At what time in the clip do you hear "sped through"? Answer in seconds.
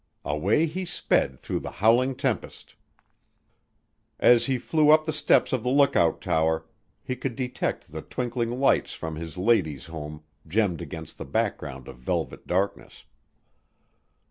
0.83-1.59